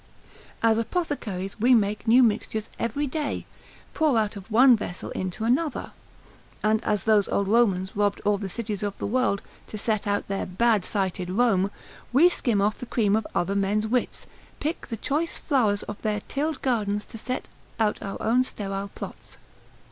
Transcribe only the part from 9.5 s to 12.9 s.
to set out their bad sited Rome, we skim off the